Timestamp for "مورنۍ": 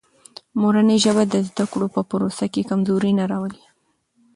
0.61-0.97